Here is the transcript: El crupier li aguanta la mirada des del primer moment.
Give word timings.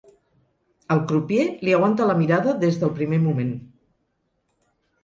El 0.95 1.01
crupier 1.11 1.45
li 1.67 1.75
aguanta 1.81 2.09
la 2.13 2.17
mirada 2.23 2.57
des 2.65 2.81
del 2.85 2.95
primer 2.99 3.25
moment. 3.29 3.57